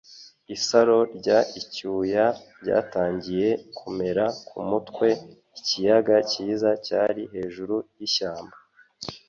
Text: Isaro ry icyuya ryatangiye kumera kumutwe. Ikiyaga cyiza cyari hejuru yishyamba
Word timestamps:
Isaro 0.55 0.97
ry 1.15 1.27
icyuya 1.61 2.25
ryatangiye 2.61 3.49
kumera 3.77 4.25
kumutwe. 4.47 5.07
Ikiyaga 5.59 6.15
cyiza 6.31 6.69
cyari 6.85 7.21
hejuru 7.33 7.75
yishyamba 7.97 8.55